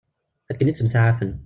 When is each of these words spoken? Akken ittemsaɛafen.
Akken 0.51 0.67
ittemsaɛafen. 0.67 1.31